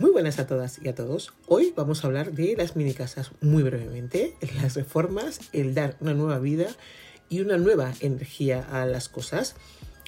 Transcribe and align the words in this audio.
Muy 0.00 0.10
buenas 0.10 0.40
a 0.40 0.46
todas 0.48 0.80
y 0.82 0.88
a 0.88 0.94
todos. 0.96 1.32
Hoy 1.46 1.72
vamos 1.76 2.02
a 2.02 2.08
hablar 2.08 2.32
de 2.32 2.56
las 2.56 2.74
mini 2.74 2.94
casas 2.94 3.30
muy 3.40 3.62
brevemente, 3.62 4.34
las 4.60 4.74
reformas, 4.74 5.38
el 5.52 5.72
dar 5.72 5.96
una 6.00 6.14
nueva 6.14 6.40
vida 6.40 6.66
y 7.28 7.40
una 7.40 7.58
nueva 7.58 7.92
energía 8.00 8.66
a 8.72 8.86
las 8.86 9.08
cosas. 9.08 9.54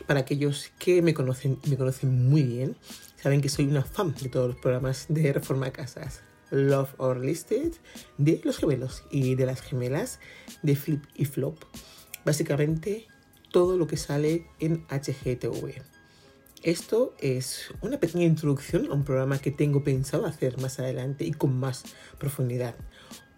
Para 0.09 0.21
aquellos 0.21 0.73
que 0.81 1.03
me 1.03 1.15
conocen 1.15 1.61
me 1.69 1.77
conocen 1.77 2.29
muy 2.29 2.43
bien, 2.43 2.77
saben 3.23 3.41
que 3.41 3.49
soy 3.49 3.67
una 3.67 3.85
fan 3.85 4.13
de 4.21 4.29
todos 4.29 4.49
los 4.49 4.57
programas 4.57 5.07
de 5.09 5.33
reforma 5.33 5.71
casas. 5.71 6.21
Love 6.51 6.95
or 6.97 7.25
Listed, 7.25 7.73
de 8.19 8.41
los 8.43 8.59
gemelos 8.59 9.05
y 9.13 9.37
de 9.37 9.47
las 9.47 9.61
gemelas, 9.61 10.19
de 10.63 10.75
Flip 10.75 11.05
y 11.15 11.27
Flop. 11.27 11.63
Básicamente 12.25 13.07
todo 13.53 13.77
lo 13.77 13.87
que 13.87 13.97
sale 13.97 14.49
en 14.59 14.85
HGTV. 14.89 15.96
Esto 16.67 17.15
es 17.21 17.73
una 17.81 18.01
pequeña 18.01 18.25
introducción 18.25 18.89
a 18.91 18.95
un 18.95 19.05
programa 19.05 19.39
que 19.39 19.53
tengo 19.53 19.85
pensado 19.85 20.27
hacer 20.27 20.61
más 20.61 20.81
adelante 20.81 21.25
y 21.25 21.31
con 21.31 21.57
más 21.57 21.85
profundidad. 22.19 22.75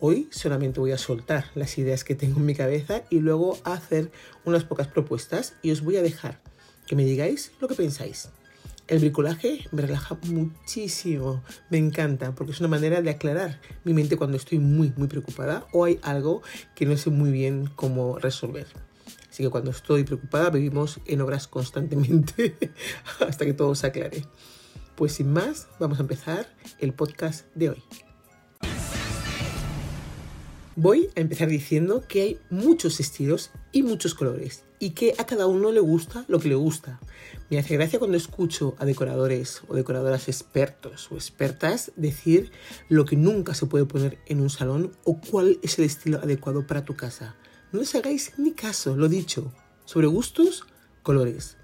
Hoy 0.01 0.28
solamente 0.30 0.80
voy 0.80 0.92
a 0.92 0.96
soltar 0.96 1.45
las 1.54 1.77
ideas 1.77 2.04
que 2.04 2.14
tengo 2.14 2.38
en 2.38 2.46
mi 2.46 2.54
cabeza 2.54 3.02
y 3.10 3.18
luego 3.18 3.59
hacer 3.64 4.10
unas 4.46 4.64
pocas 4.64 4.87
propuestas 4.87 5.56
y 5.60 5.73
os 5.73 5.82
voy 5.82 5.96
a 5.96 6.02
dejar 6.02 6.41
que 6.87 6.96
me 6.96 7.04
digáis 7.04 7.52
lo 7.60 7.68
que 7.68 7.74
pensáis. 7.74 8.30
El 8.87 9.01
bricolaje 9.01 9.66
me 9.73 9.82
relaja 9.82 10.16
muchísimo, 10.23 11.45
me 11.68 11.76
encanta 11.76 12.34
porque 12.34 12.52
es 12.52 12.60
una 12.60 12.70
manera 12.70 13.02
de 13.02 13.10
aclarar 13.10 13.60
mi 13.84 13.92
mente 13.92 14.16
cuando 14.16 14.38
estoy 14.38 14.59
muy 14.59 14.95
muy 14.96 15.06
preocupada 15.06 15.66
o 15.74 15.84
hay 15.84 15.98
algo 16.01 16.40
que 16.74 16.87
no 16.87 16.96
sé 16.96 17.10
muy 17.10 17.30
bien 17.30 17.68
cómo 17.76 18.18
resolver. 18.18 18.88
Así 19.38 19.45
que 19.45 19.51
cuando 19.51 19.70
estoy 19.70 20.02
preocupada 20.02 20.51
vivimos 20.51 20.98
en 21.06 21.20
obras 21.20 21.46
constantemente 21.46 22.56
hasta 23.20 23.45
que 23.45 23.52
todo 23.52 23.73
se 23.77 23.87
aclare. 23.87 24.24
Pues 24.96 25.12
sin 25.12 25.33
más, 25.33 25.69
vamos 25.79 26.01
a 26.01 26.02
empezar 26.02 26.48
el 26.80 26.92
podcast 26.92 27.46
de 27.55 27.69
hoy. 27.70 27.84
Voy 30.74 31.10
a 31.15 31.21
empezar 31.21 31.46
diciendo 31.46 32.02
que 32.09 32.23
hay 32.23 32.40
muchos 32.51 32.99
estilos 32.99 33.52
y 33.71 33.85
muchos 33.85 34.16
colores 34.16 34.65
y 34.80 34.90
que 34.90 35.15
a 35.18 35.24
cada 35.24 35.46
uno 35.46 35.71
le 35.71 35.79
gusta 35.79 36.24
lo 36.27 36.40
que 36.40 36.49
le 36.49 36.57
gusta. 36.57 36.99
Me 37.49 37.60
hace 37.60 37.74
gracia 37.74 38.01
cuando 38.01 38.16
escucho 38.16 38.74
a 38.80 38.87
decoradores 38.87 39.62
o 39.68 39.77
decoradoras 39.77 40.27
expertos 40.27 41.12
o 41.12 41.15
expertas 41.15 41.93
decir 41.95 42.51
lo 42.88 43.05
que 43.05 43.15
nunca 43.15 43.55
se 43.55 43.66
puede 43.66 43.84
poner 43.84 44.18
en 44.27 44.40
un 44.40 44.51
salón 44.51 44.96
o 45.05 45.21
cuál 45.21 45.60
es 45.62 45.79
el 45.79 45.84
estilo 45.84 46.18
adecuado 46.18 46.66
para 46.66 46.84
tu 46.84 46.96
casa. 46.96 47.37
No 47.73 47.80
les 47.80 47.95
hagáis 47.95 48.33
ni 48.38 48.52
caso, 48.52 48.97
lo 48.97 49.09
dicho. 49.09 49.52
Sobre 49.85 50.07
gustos, 50.07 50.65
colores. 51.02 51.57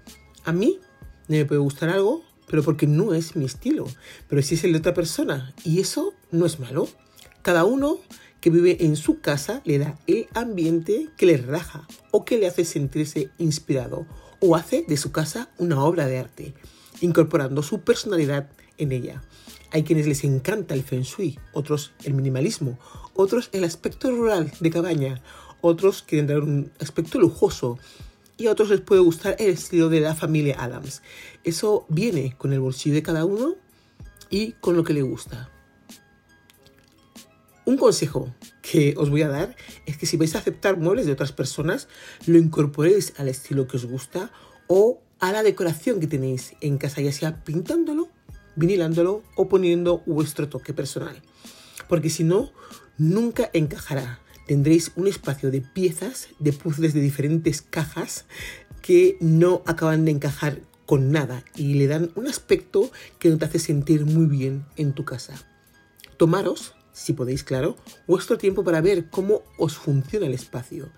A 0.43 0.51
mí 0.51 0.79
no 1.27 1.37
me 1.37 1.45
puede 1.45 1.61
gustar 1.61 1.89
algo, 1.89 2.23
pero 2.47 2.63
porque 2.63 2.87
no 2.87 3.13
es 3.13 3.35
mi 3.35 3.45
estilo. 3.45 3.85
Pero 4.27 4.41
si 4.41 4.55
es 4.55 4.63
el 4.63 4.73
de 4.73 4.79
otra 4.79 4.93
persona. 4.93 5.53
Y 5.63 5.79
eso 5.79 6.13
no 6.31 6.45
es 6.45 6.59
malo. 6.59 6.87
Cada 7.41 7.65
uno 7.65 7.99
que 8.39 8.51
vive 8.51 8.85
en 8.85 8.95
su 8.95 9.21
casa 9.21 9.61
le 9.65 9.79
da 9.79 9.97
el 10.05 10.27
ambiente 10.35 11.09
que 11.17 11.25
le 11.25 11.37
relaja 11.37 11.87
o 12.11 12.25
que 12.25 12.37
le 12.37 12.45
hace 12.45 12.65
sentirse 12.65 13.31
inspirado 13.39 14.05
o 14.39 14.55
hace 14.55 14.85
de 14.87 14.97
su 14.97 15.11
casa 15.11 15.49
una 15.57 15.83
obra 15.83 16.05
de 16.05 16.19
arte, 16.19 16.53
incorporando 17.01 17.63
su 17.63 17.81
personalidad 17.81 18.51
en 18.77 18.91
ella. 18.91 19.23
Hay 19.71 19.83
quienes 19.83 20.05
les 20.07 20.23
encanta 20.23 20.75
el 20.75 20.83
feng 20.83 21.01
shui, 21.01 21.39
otros 21.53 21.93
el 22.03 22.13
minimalismo, 22.13 22.77
otros 23.15 23.49
el 23.51 23.63
aspecto 23.63 24.11
rural 24.11 24.51
de 24.59 24.69
cabaña, 24.69 25.21
otros 25.65 26.03
quieren 26.03 26.27
dar 26.27 26.41
un 26.41 26.71
aspecto 26.79 27.19
lujoso 27.19 27.77
y 28.37 28.47
a 28.47 28.51
otros 28.51 28.69
les 28.69 28.81
puede 28.81 29.01
gustar 29.01 29.35
el 29.39 29.49
estilo 29.49 29.89
de 29.89 30.01
la 30.01 30.15
familia 30.15 30.57
Adams. 30.59 31.01
Eso 31.43 31.85
viene 31.89 32.35
con 32.37 32.53
el 32.53 32.59
bolsillo 32.59 32.95
de 32.95 33.03
cada 33.03 33.25
uno 33.25 33.55
y 34.29 34.53
con 34.53 34.75
lo 34.75 34.83
que 34.83 34.93
le 34.93 35.01
gusta. 35.01 35.49
Un 37.65 37.77
consejo 37.77 38.33
que 38.61 38.93
os 38.97 39.09
voy 39.09 39.23
a 39.23 39.29
dar 39.29 39.55
es 39.85 39.97
que 39.97 40.05
si 40.05 40.17
vais 40.17 40.35
a 40.35 40.39
aceptar 40.39 40.77
muebles 40.77 41.07
de 41.07 41.13
otras 41.13 41.31
personas, 41.31 41.87
lo 42.27 42.37
incorporéis 42.37 43.13
al 43.17 43.27
estilo 43.27 43.67
que 43.67 43.77
os 43.77 43.85
gusta 43.85 44.31
o 44.67 45.01
a 45.19 45.31
la 45.31 45.41
decoración 45.41 45.99
que 45.99 46.07
tenéis 46.07 46.53
en 46.61 46.77
casa, 46.77 47.01
ya 47.01 47.11
sea 47.11 47.43
pintándolo, 47.43 48.09
vinilándolo 48.55 49.23
o 49.35 49.47
poniendo 49.47 50.03
vuestro 50.05 50.47
toque 50.47 50.73
personal. 50.73 51.21
Porque 51.87 52.09
si 52.09 52.23
no, 52.23 52.51
nunca 52.97 53.49
encajará 53.53 54.19
tendréis 54.45 54.91
un 54.95 55.07
espacio 55.07 55.51
de 55.51 55.61
piezas, 55.61 56.29
de 56.39 56.53
puzzles 56.53 56.93
de 56.93 57.01
diferentes 57.01 57.61
cajas 57.61 58.25
que 58.81 59.17
no 59.19 59.63
acaban 59.65 60.05
de 60.05 60.11
encajar 60.11 60.61
con 60.85 61.11
nada 61.11 61.43
y 61.55 61.73
le 61.73 61.87
dan 61.87 62.11
un 62.15 62.27
aspecto 62.27 62.91
que 63.19 63.29
no 63.29 63.37
te 63.37 63.45
hace 63.45 63.59
sentir 63.59 64.05
muy 64.05 64.27
bien 64.27 64.65
en 64.75 64.93
tu 64.93 65.03
casa. 65.03 65.33
Tomaros, 66.17 66.75
si 66.93 67.13
podéis, 67.13 67.43
claro, 67.43 67.75
vuestro 68.07 68.37
tiempo 68.37 68.63
para 68.63 68.81
ver 68.81 69.09
cómo 69.09 69.41
os 69.57 69.75
funciona 69.75 70.27
el 70.27 70.33
espacio, 70.33 70.89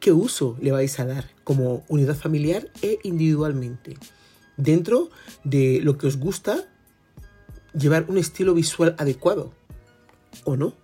qué 0.00 0.12
uso 0.12 0.56
le 0.60 0.72
vais 0.72 0.98
a 0.98 1.04
dar 1.04 1.30
como 1.44 1.84
unidad 1.88 2.16
familiar 2.16 2.70
e 2.80 2.98
individualmente. 3.02 3.96
Dentro 4.56 5.10
de 5.44 5.80
lo 5.82 5.98
que 5.98 6.06
os 6.06 6.16
gusta, 6.16 6.68
llevar 7.72 8.06
un 8.08 8.18
estilo 8.18 8.54
visual 8.54 8.94
adecuado, 8.98 9.52
¿o 10.44 10.56
no? 10.56 10.81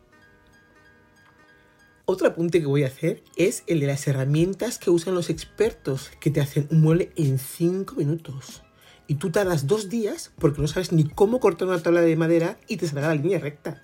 Otro 2.10 2.26
apunte 2.26 2.60
que 2.60 2.66
voy 2.66 2.84
a 2.84 2.86
hacer 2.86 3.22
es 3.36 3.64
el 3.66 3.80
de 3.80 3.86
las 3.86 4.08
herramientas 4.08 4.78
que 4.78 4.88
usan 4.88 5.14
los 5.14 5.28
expertos 5.28 6.10
que 6.20 6.30
te 6.30 6.40
hacen 6.40 6.66
un 6.70 6.80
mueble 6.80 7.12
en 7.16 7.38
5 7.38 7.96
minutos. 7.96 8.62
Y 9.06 9.16
tú 9.16 9.30
tardas 9.30 9.66
dos 9.66 9.90
días 9.90 10.32
porque 10.38 10.62
no 10.62 10.68
sabes 10.68 10.90
ni 10.90 11.04
cómo 11.04 11.38
cortar 11.38 11.68
una 11.68 11.82
tabla 11.82 12.00
de 12.00 12.16
madera 12.16 12.58
y 12.66 12.78
te 12.78 12.88
salga 12.88 13.08
la 13.08 13.14
línea 13.14 13.38
recta. 13.40 13.82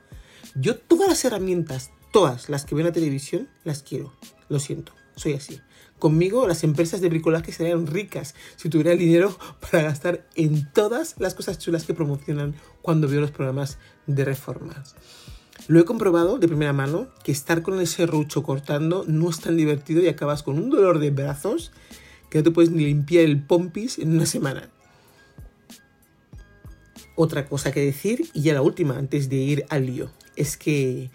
Yo 0.55 0.79
todas 0.79 1.07
las 1.07 1.23
herramientas, 1.27 1.91
todas 2.15 2.49
las 2.49 2.65
que 2.65 2.75
veo 2.75 2.81
en 2.81 2.87
la 2.87 2.95
televisión, 2.95 3.51
las 3.63 3.83
quiero. 3.83 4.15
Lo 4.49 4.59
siento, 4.59 4.95
soy 5.17 5.35
así. 5.35 5.61
Conmigo 5.99 6.49
las 6.49 6.65
empresas 6.65 7.03
de 7.03 7.11
bricolaje 7.11 7.53
serían 7.53 7.87
ricas 7.87 8.35
si 8.57 8.71
tuviera 8.71 8.93
el 8.93 9.01
dinero 9.01 9.39
para 9.61 9.83
gastar 9.83 10.27
en 10.35 10.73
todas 10.73 11.17
las 11.19 11.35
cosas 11.35 11.59
chulas 11.59 11.85
que 11.85 11.93
promocionan 11.93 12.55
cuando 12.81 13.07
veo 13.07 13.21
los 13.21 13.33
programas 13.33 13.77
de 14.07 14.25
reformas. 14.25 14.95
Lo 15.67 15.81
he 15.81 15.85
comprobado 15.85 16.39
de 16.39 16.47
primera 16.47 16.75
mano 16.75 17.09
que 17.23 17.33
estar 17.33 17.63
con 17.63 17.81
ese 17.81 18.05
rucho 18.05 18.43
cortando 18.43 19.05
no 19.09 19.31
es 19.31 19.41
tan 19.41 19.57
divertido 19.57 20.03
y 20.03 20.09
acabas 20.09 20.43
con 20.43 20.59
un 20.59 20.69
dolor 20.69 20.99
de 20.99 21.11
brazos 21.11 21.73
que 22.29 22.39
no 22.39 22.45
te 22.45 22.51
puedes 22.51 22.71
ni 22.71 22.85
limpiar 22.85 23.25
el 23.25 23.43
pompis 23.43 23.99
en 23.99 24.13
una 24.13 24.27
semana. 24.27 24.69
Otra 27.17 27.47
cosa 27.47 27.73
que 27.73 27.81
decir, 27.81 28.29
y 28.35 28.43
ya 28.43 28.55
la 28.55 28.61
última 28.61 28.99
antes 28.99 29.31
de 29.31 29.37
ir 29.37 29.65
al 29.71 29.87
lío, 29.87 30.11
es 30.37 30.59
que, 30.59 31.11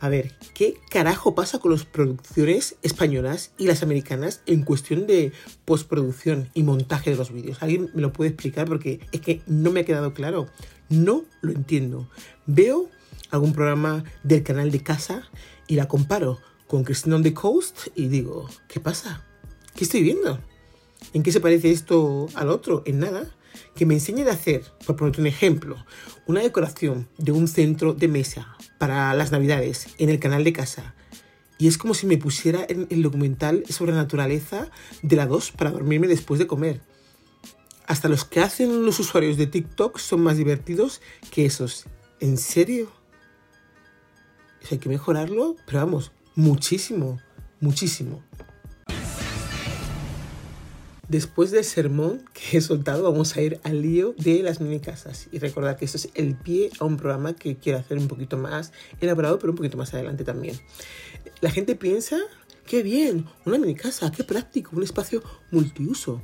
a 0.00 0.10
ver, 0.10 0.32
¿qué 0.52 0.74
carajo 0.90 1.34
pasa 1.34 1.58
con 1.60 1.72
las 1.72 1.84
producciones 1.84 2.76
españolas 2.82 3.52
y 3.56 3.66
las 3.66 3.82
americanas 3.82 4.42
en 4.44 4.64
cuestión 4.64 5.06
de 5.06 5.32
postproducción 5.64 6.50
y 6.52 6.62
montaje 6.62 7.10
de 7.10 7.16
los 7.16 7.32
vídeos? 7.32 7.62
¿Alguien 7.62 7.88
me 7.94 8.02
lo 8.02 8.12
puede 8.12 8.30
explicar? 8.30 8.66
Porque 8.66 9.00
es 9.12 9.20
que 9.22 9.40
no 9.46 9.70
me 9.70 9.80
ha 9.80 9.84
quedado 9.84 10.12
claro. 10.12 10.48
No 10.90 11.24
lo 11.40 11.52
entiendo. 11.52 12.08
Veo 12.46 12.90
algún 13.34 13.52
programa 13.52 14.04
del 14.22 14.42
canal 14.42 14.70
de 14.70 14.82
casa 14.82 15.28
y 15.66 15.74
la 15.74 15.88
comparo 15.88 16.40
con 16.66 16.84
Christine 16.84 17.16
on 17.16 17.22
the 17.22 17.34
Coast 17.34 17.88
y 17.94 18.08
digo, 18.08 18.48
¿qué 18.68 18.80
pasa? 18.80 19.24
¿Qué 19.74 19.84
estoy 19.84 20.02
viendo? 20.02 20.38
¿En 21.12 21.22
qué 21.22 21.32
se 21.32 21.40
parece 21.40 21.70
esto 21.70 22.28
al 22.34 22.48
otro? 22.48 22.82
En 22.86 23.00
nada. 23.00 23.26
Que 23.76 23.86
me 23.86 23.94
enseñe 23.94 24.22
a 24.22 24.32
hacer, 24.32 24.64
por 24.86 24.96
ponerte 24.96 25.20
un 25.20 25.26
ejemplo, 25.26 25.76
una 26.26 26.42
decoración 26.42 27.08
de 27.18 27.32
un 27.32 27.46
centro 27.46 27.92
de 27.92 28.08
mesa 28.08 28.56
para 28.78 29.14
las 29.14 29.30
navidades 29.30 29.88
en 29.98 30.10
el 30.10 30.18
canal 30.18 30.42
de 30.44 30.52
casa. 30.52 30.94
Y 31.58 31.68
es 31.68 31.78
como 31.78 31.94
si 31.94 32.06
me 32.06 32.18
pusiera 32.18 32.64
en 32.68 32.86
el 32.90 33.02
documental 33.02 33.64
sobre 33.68 33.92
naturaleza 33.92 34.70
de 35.02 35.16
la 35.16 35.26
2 35.26 35.52
para 35.52 35.70
dormirme 35.70 36.08
después 36.08 36.38
de 36.38 36.46
comer. 36.46 36.80
Hasta 37.86 38.08
los 38.08 38.24
que 38.24 38.40
hacen 38.40 38.84
los 38.84 38.98
usuarios 38.98 39.36
de 39.36 39.46
TikTok 39.46 39.98
son 39.98 40.20
más 40.22 40.36
divertidos 40.36 41.00
que 41.30 41.46
esos. 41.46 41.84
¿En 42.20 42.38
serio? 42.38 42.90
Hay 44.70 44.78
que 44.78 44.88
mejorarlo, 44.88 45.56
pero 45.66 45.80
vamos, 45.80 46.12
muchísimo, 46.34 47.20
muchísimo. 47.60 48.22
Después 51.08 51.50
del 51.50 51.64
sermón 51.64 52.24
que 52.32 52.56
he 52.56 52.60
soltado, 52.60 53.02
vamos 53.02 53.36
a 53.36 53.42
ir 53.42 53.60
al 53.62 53.82
lío 53.82 54.14
de 54.16 54.42
las 54.42 54.60
mini 54.60 54.80
casas. 54.80 55.28
Y 55.32 55.38
recordar 55.38 55.76
que 55.76 55.84
esto 55.84 55.98
es 55.98 56.08
el 56.14 56.34
pie 56.34 56.70
a 56.80 56.84
un 56.84 56.96
programa 56.96 57.34
que 57.34 57.56
quiero 57.56 57.78
hacer 57.78 57.98
un 57.98 58.08
poquito 58.08 58.38
más 58.38 58.72
elaborado, 59.00 59.38
pero 59.38 59.52
un 59.52 59.56
poquito 59.56 59.76
más 59.76 59.92
adelante 59.92 60.24
también. 60.24 60.58
La 61.40 61.50
gente 61.50 61.76
piensa, 61.76 62.18
qué 62.66 62.82
bien, 62.82 63.26
una 63.44 63.58
mini 63.58 63.74
casa, 63.74 64.10
qué 64.10 64.24
práctico, 64.24 64.70
un 64.74 64.82
espacio 64.82 65.22
multiuso 65.50 66.22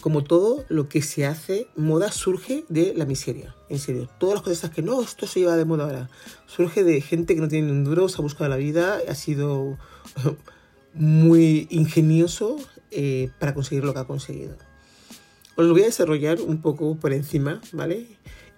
como 0.00 0.24
todo 0.24 0.64
lo 0.68 0.88
que 0.88 1.02
se 1.02 1.26
hace, 1.26 1.68
moda 1.76 2.10
surge 2.12 2.64
de 2.68 2.94
la 2.94 3.04
miseria. 3.04 3.54
En 3.68 3.78
serio, 3.78 4.08
todas 4.18 4.34
las 4.34 4.42
cosas 4.42 4.70
que 4.70 4.82
no, 4.82 5.02
esto 5.02 5.26
se 5.26 5.40
lleva 5.40 5.56
de 5.56 5.64
moda 5.64 5.84
ahora. 5.84 6.10
Surge 6.46 6.84
de 6.84 7.00
gente 7.00 7.34
que 7.34 7.40
no 7.40 7.48
tiene 7.48 7.70
un 7.70 7.84
duro, 7.84 8.06
ha 8.06 8.22
buscado 8.22 8.48
la 8.50 8.56
vida, 8.56 9.00
ha 9.08 9.14
sido 9.14 9.78
muy 10.94 11.66
ingenioso 11.70 12.56
eh, 12.90 13.30
para 13.38 13.54
conseguir 13.54 13.84
lo 13.84 13.94
que 13.94 14.00
ha 14.00 14.04
conseguido. 14.04 14.56
Os 15.56 15.64
lo 15.64 15.72
voy 15.72 15.82
a 15.82 15.86
desarrollar 15.86 16.40
un 16.40 16.60
poco 16.60 16.96
por 16.96 17.12
encima, 17.12 17.60
¿vale? 17.72 18.06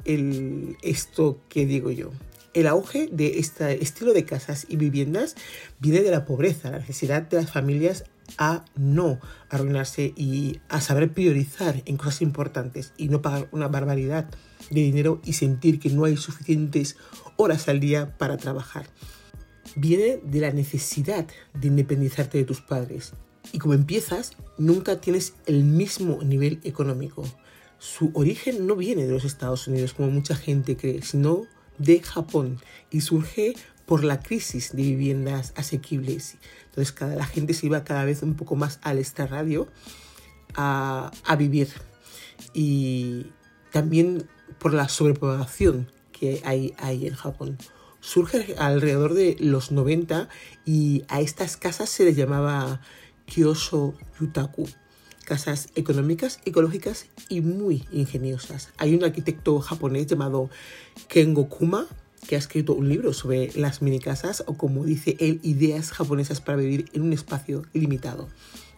el, 0.05 0.77
esto 0.83 1.41
que 1.49 1.67
digo 1.67 1.91
yo. 1.91 2.11
El 2.55 2.67
auge 2.67 3.09
de 3.13 3.39
este 3.39 3.83
estilo 3.83 4.13
de 4.13 4.25
casas 4.25 4.67
y 4.69 4.77
viviendas 4.77 5.37
viene 5.79 6.03
de 6.03 6.11
la 6.11 6.25
pobreza, 6.25 6.71
la 6.71 6.79
necesidad 6.79 7.23
de 7.23 7.37
las 7.37 7.51
familias 7.51 8.05
a 8.37 8.65
no 8.77 9.19
arruinarse 9.49 10.13
y 10.17 10.61
a 10.69 10.81
saber 10.81 11.13
priorizar 11.13 11.83
en 11.87 11.97
cosas 11.97 12.23
importantes 12.23 12.93
y 12.97 13.09
no 13.09 13.23
pagar 13.23 13.49
una 13.53 13.69
barbaridad 13.69 14.29
de 14.71 14.81
dinero 14.83 15.21
y 15.25 15.33
sentir 15.33 15.79
que 15.79 15.91
no 15.91 16.05
hay 16.05 16.17
suficientes 16.17 16.97
horas 17.37 17.69
al 17.69 17.81
día 17.81 18.17
para 18.19 18.37
trabajar. 18.37 18.87
Viene 19.77 20.19
de 20.23 20.41
la 20.41 20.51
necesidad 20.51 21.27
de 21.55 21.67
independizarte 21.67 22.39
de 22.39 22.45
tus 22.45 22.61
padres 22.61 23.13
y 23.53 23.59
como 23.59 23.75
empiezas 23.75 24.33
nunca 24.59 25.01
tienes 25.01 25.35
el 25.47 25.65
mismo 25.65 26.23
nivel 26.23 26.61
económico. 26.65 27.25
Su 27.79 28.11
origen 28.15 28.67
no 28.67 28.77
viene 28.77 29.07
de 29.07 29.13
los 29.13 29.25
Estados 29.25 29.69
Unidos 29.69 29.95
como 29.95 30.11
mucha 30.11 30.35
gente 30.35 30.77
cree, 30.77 31.03
sino 31.03 31.45
de 31.79 32.01
Japón 32.01 32.59
y 32.91 33.03
surge 33.03 33.55
por 33.89 34.05
la 34.05 34.21
crisis 34.21 34.77
de 34.77 34.83
viviendas 34.83 35.55
asequibles. 35.57 36.37
Entonces 36.67 36.93
cada, 36.93 37.17
la 37.17 37.25
gente 37.25 37.55
se 37.55 37.67
iba 37.67 37.85
cada 37.85 38.05
vez 38.05 38.23
un 38.23 38.35
poco 38.35 38.55
más 38.55 38.79
al 38.83 38.99
extrarradio 38.99 39.67
a, 40.55 41.11
a 41.25 41.37
vivir. 41.37 41.71
Y 42.53 43.29
también 43.73 44.29
por 44.59 44.75
la 44.75 44.91
sobrepoblación 44.91 45.91
que 46.13 46.43
hay, 46.45 46.75
hay 46.77 47.07
en 47.07 47.15
Japón. 47.15 47.57
Surge 48.01 48.55
alrededor 48.59 49.15
de 49.15 49.37
los 49.41 49.73
90 49.73 50.29
y 50.67 51.05
a 51.09 51.23
estas 51.23 51.57
casas 51.57 51.89
se 51.89 52.05
les 52.05 52.15
llamaba 52.15 52.83
Kyosho 53.25 53.95
Yutaku. 54.21 54.69
Casas 55.25 55.71
económicas, 55.77 56.41
ecológicas 56.45 57.07
y 57.31 57.41
muy 57.41 57.87
ingeniosas. 57.91 58.69
Hay 58.77 58.95
un 58.95 59.03
arquitecto 59.03 59.59
japonés 59.61 60.07
llamado 60.07 60.51
Kengo 61.09 61.49
Kuma 61.49 61.87
que 62.27 62.37
ha 62.37 62.39
escrito 62.39 62.75
un 62.75 62.89
libro 62.89 63.13
sobre 63.13 63.53
las 63.55 63.83
mini 63.83 64.01
casas 64.01 64.45
o 64.47 64.55
como 64.55 64.85
dice 64.85 65.17
él, 65.21 65.41
ideas 65.43 65.93
japonesas 65.93 66.41
para 66.41 66.59
vivir 66.59 66.91
en 66.93 67.03
un 67.03 67.13
espacio 67.13 67.63
limitado. 67.73 68.29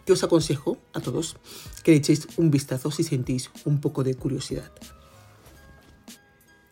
Yo 0.06 0.14
os 0.14 0.24
aconsejo 0.24 0.78
a 0.92 1.00
todos 1.00 1.36
que 1.82 1.92
le 1.92 1.98
echéis 1.98 2.26
un 2.36 2.50
vistazo 2.50 2.90
si 2.90 3.04
sentís 3.04 3.50
un 3.64 3.80
poco 3.80 4.02
de 4.02 4.14
curiosidad. 4.14 4.70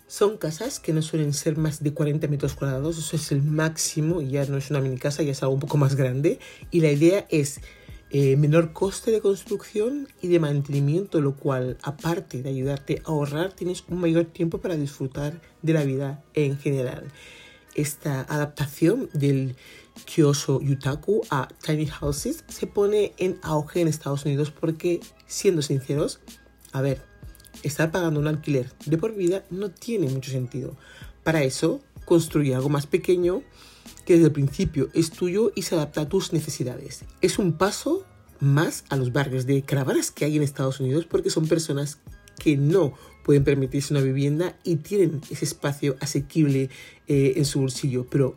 Son 0.07 0.39
casas 0.39 0.81
que 0.81 0.95
no 0.95 1.03
suelen 1.03 1.35
ser 1.35 1.59
más 1.59 1.83
de 1.83 1.93
40 1.93 2.29
metros 2.29 2.55
cuadrados, 2.55 2.97
eso 2.97 3.15
es 3.15 3.31
el 3.31 3.43
máximo, 3.43 4.23
ya 4.23 4.47
no 4.47 4.57
es 4.57 4.71
una 4.71 4.81
mini 4.81 4.97
casa, 4.97 5.23
ya 5.23 5.33
es 5.33 5.43
algo 5.43 5.55
un 5.55 5.61
poco 5.61 5.77
más 5.77 5.97
grande. 5.97 6.39
Y 6.71 6.81
la 6.81 6.91
idea 6.91 7.27
es 7.29 7.61
eh, 8.11 8.37
menor 8.37 8.73
coste 8.73 9.11
de 9.11 9.21
construcción 9.21 10.09
y 10.23 10.29
de 10.29 10.41
mantenimiento, 10.41 11.21
lo 11.21 11.37
cual, 11.37 11.77
aparte 11.83 12.43
de 12.43 12.49
ayudarte 12.49 13.03
a 13.05 13.11
ahorrar, 13.11 13.53
tienes 13.53 13.85
un 13.89 14.01
mayor 14.01 14.25
tiempo 14.25 14.59
para 14.59 14.77
disfrutar 14.77 15.41
de 15.63 15.73
la 15.75 15.85
vida 15.85 16.25
en 16.35 16.59
general. 16.59 17.05
Esta 17.75 18.23
adaptación 18.23 19.11
del 19.13 19.57
Kyosho 20.07 20.61
Yutaku 20.63 21.23
a 21.31 21.49
Tiny 21.63 21.87
Houses 21.87 22.45
se 22.49 22.67
pone 22.67 23.13
en 23.19 23.39
auge 23.43 23.83
en 23.83 23.89
Estados 23.89 24.25
Unidos 24.25 24.51
porque, 24.51 25.01
siendo 25.27 25.61
sinceros, 25.61 26.21
a 26.73 26.81
ver, 26.81 27.03
estar 27.63 27.91
pagando 27.91 28.21
un 28.21 28.27
alquiler 28.27 28.73
de 28.87 28.99
por 28.99 29.15
vida 29.15 29.45
no 29.51 29.71
tiene 29.71 30.09
mucho 30.09 30.31
sentido. 30.31 30.77
Para 31.25 31.43
eso, 31.43 31.81
construye 32.05 32.55
algo 32.55 32.71
más 32.71 32.87
pequeño 32.87 33.43
que 34.09 34.15
desde 34.15 34.29
el 34.29 34.33
principio 34.33 34.89
es 34.95 35.11
tuyo 35.11 35.53
y 35.55 35.61
se 35.61 35.75
adapta 35.75 36.01
a 36.01 36.09
tus 36.09 36.33
necesidades. 36.33 37.05
Es 37.21 37.39
un 37.39 37.53
paso 37.53 38.07
más 38.41 38.85
a 38.89 38.97
los 38.97 39.13
barrios 39.13 39.45
de 39.45 39.61
caravanas 39.61 40.11
que 40.11 40.25
hay 40.25 40.35
en 40.35 40.43
Estados 40.43 40.81
Unidos 40.81 41.05
porque 41.05 41.29
son 41.29 41.47
personas 41.47 41.99
que 42.39 42.57
no 42.57 42.95
pueden 43.23 43.45
permitirse 43.45 43.93
una 43.93 44.03
vivienda 44.03 44.57
y 44.65 44.77
tienen 44.77 45.21
ese 45.29 45.45
espacio 45.45 45.97
asequible 46.01 46.71
eh, 47.07 47.35
en 47.37 47.45
su 47.45 47.61
bolsillo, 47.61 48.07
pero 48.09 48.35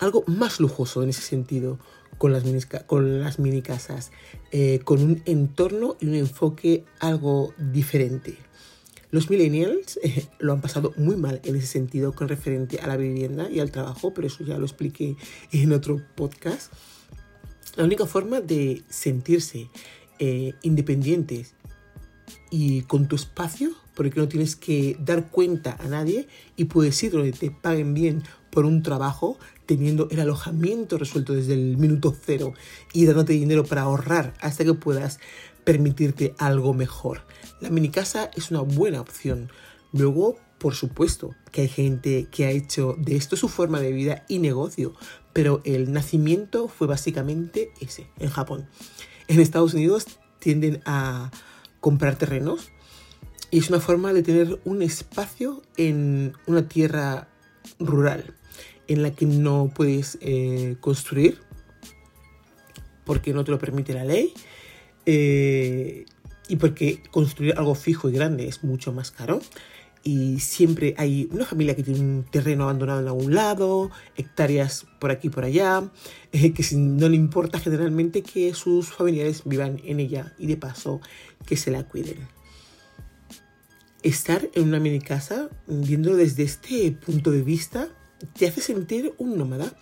algo 0.00 0.24
más 0.26 0.58
lujoso 0.58 1.04
en 1.04 1.10
ese 1.10 1.22
sentido 1.22 1.78
con 2.18 2.32
las 2.32 2.44
mini, 2.44 2.60
con 2.88 3.20
las 3.20 3.36
casas, 3.62 4.10
eh, 4.50 4.80
con 4.82 5.00
un 5.00 5.22
entorno 5.26 5.96
y 6.00 6.06
un 6.06 6.16
enfoque 6.16 6.84
algo 6.98 7.54
diferente. 7.56 8.36
Los 9.10 9.30
millennials 9.30 9.98
eh, 10.02 10.26
lo 10.38 10.52
han 10.52 10.60
pasado 10.60 10.92
muy 10.96 11.16
mal 11.16 11.40
en 11.44 11.56
ese 11.56 11.66
sentido 11.66 12.12
con 12.14 12.28
referente 12.28 12.78
a 12.78 12.86
la 12.86 12.96
vivienda 12.96 13.50
y 13.50 13.60
al 13.60 13.70
trabajo, 13.70 14.12
pero 14.12 14.26
eso 14.26 14.44
ya 14.44 14.58
lo 14.58 14.66
expliqué 14.66 15.16
en 15.50 15.72
otro 15.72 16.02
podcast. 16.14 16.72
La 17.76 17.84
única 17.84 18.06
forma 18.06 18.40
de 18.40 18.82
sentirse 18.88 19.70
eh, 20.18 20.52
independientes 20.62 21.54
y 22.50 22.82
con 22.82 23.08
tu 23.08 23.16
espacio, 23.16 23.70
porque 23.94 24.20
no 24.20 24.28
tienes 24.28 24.56
que 24.56 24.96
dar 25.00 25.30
cuenta 25.30 25.76
a 25.80 25.88
nadie 25.88 26.28
y 26.56 26.64
puedes 26.64 27.02
ir 27.02 27.12
donde 27.12 27.32
te 27.32 27.50
paguen 27.50 27.94
bien 27.94 28.22
por 28.50 28.64
un 28.64 28.82
trabajo, 28.82 29.38
teniendo 29.66 30.08
el 30.10 30.20
alojamiento 30.20 30.98
resuelto 30.98 31.34
desde 31.34 31.54
el 31.54 31.76
minuto 31.76 32.16
cero 32.24 32.54
y 32.92 33.06
dándote 33.06 33.34
dinero 33.34 33.64
para 33.64 33.82
ahorrar 33.82 34.34
hasta 34.40 34.64
que 34.64 34.74
puedas 34.74 35.20
permitirte 35.68 36.34
algo 36.38 36.72
mejor. 36.72 37.26
La 37.60 37.68
mini 37.68 37.90
casa 37.90 38.30
es 38.34 38.50
una 38.50 38.62
buena 38.62 39.02
opción. 39.02 39.52
Luego, 39.92 40.38
por 40.56 40.74
supuesto, 40.74 41.34
que 41.52 41.60
hay 41.60 41.68
gente 41.68 42.26
que 42.30 42.46
ha 42.46 42.50
hecho 42.50 42.96
de 42.96 43.16
esto 43.16 43.36
su 43.36 43.50
forma 43.50 43.78
de 43.78 43.92
vida 43.92 44.24
y 44.28 44.38
negocio, 44.38 44.94
pero 45.34 45.60
el 45.66 45.92
nacimiento 45.92 46.68
fue 46.68 46.86
básicamente 46.86 47.70
ese, 47.82 48.06
en 48.18 48.30
Japón. 48.30 48.66
En 49.26 49.40
Estados 49.40 49.74
Unidos 49.74 50.06
tienden 50.38 50.80
a 50.86 51.30
comprar 51.80 52.16
terrenos 52.16 52.70
y 53.50 53.58
es 53.58 53.68
una 53.68 53.80
forma 53.80 54.14
de 54.14 54.22
tener 54.22 54.62
un 54.64 54.80
espacio 54.80 55.60
en 55.76 56.32
una 56.46 56.66
tierra 56.66 57.28
rural 57.78 58.32
en 58.86 59.02
la 59.02 59.10
que 59.10 59.26
no 59.26 59.70
puedes 59.74 60.16
eh, 60.22 60.78
construir 60.80 61.42
porque 63.04 63.34
no 63.34 63.44
te 63.44 63.50
lo 63.50 63.58
permite 63.58 63.92
la 63.92 64.06
ley 64.06 64.32
eh, 65.10 66.04
y 66.48 66.56
porque 66.56 67.02
construir 67.10 67.54
algo 67.56 67.74
fijo 67.74 68.10
y 68.10 68.12
grande 68.12 68.46
es 68.46 68.62
mucho 68.62 68.92
más 68.92 69.10
caro. 69.10 69.40
Y 70.04 70.38
siempre 70.40 70.94
hay 70.98 71.28
una 71.32 71.46
familia 71.46 71.74
que 71.74 71.82
tiene 71.82 72.00
un 72.00 72.26
terreno 72.30 72.64
abandonado 72.64 73.00
en 73.00 73.06
algún 73.06 73.34
lado, 73.34 73.90
hectáreas 74.16 74.86
por 75.00 75.10
aquí 75.10 75.28
y 75.28 75.30
por 75.30 75.44
allá, 75.44 75.90
eh, 76.32 76.52
que 76.52 76.62
no 76.76 77.08
le 77.08 77.16
importa 77.16 77.58
generalmente 77.58 78.22
que 78.22 78.52
sus 78.52 78.88
familiares 78.88 79.42
vivan 79.46 79.80
en 79.82 80.00
ella 80.00 80.34
y 80.38 80.46
de 80.46 80.58
paso 80.58 81.00
que 81.46 81.56
se 81.56 81.70
la 81.70 81.84
cuiden. 81.84 82.28
Estar 84.02 84.46
en 84.54 84.64
una 84.64 84.78
mini 84.78 85.00
casa, 85.00 85.48
viendo 85.66 86.16
desde 86.16 86.42
este 86.42 86.92
punto 86.92 87.30
de 87.30 87.42
vista, 87.42 87.88
te 88.38 88.46
hace 88.46 88.60
sentir 88.60 89.14
un 89.16 89.38
nómada 89.38 89.72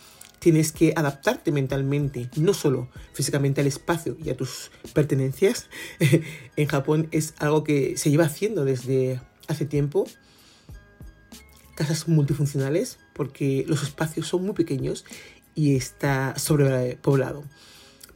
tienes 0.46 0.70
que 0.70 0.92
adaptarte 0.94 1.50
mentalmente, 1.50 2.30
no 2.36 2.54
solo 2.54 2.88
físicamente 3.14 3.62
al 3.62 3.66
espacio 3.66 4.16
y 4.24 4.30
a 4.30 4.36
tus 4.36 4.70
pertenencias. 4.92 5.66
en 6.56 6.68
Japón 6.68 7.08
es 7.10 7.34
algo 7.38 7.64
que 7.64 7.96
se 7.96 8.12
lleva 8.12 8.26
haciendo 8.26 8.64
desde 8.64 9.20
hace 9.48 9.66
tiempo. 9.66 10.06
Casas 11.74 12.06
multifuncionales, 12.06 13.00
porque 13.12 13.64
los 13.66 13.82
espacios 13.82 14.28
son 14.28 14.44
muy 14.44 14.54
pequeños 14.54 15.04
y 15.56 15.74
está 15.74 16.38
sobrepoblado. 16.38 17.42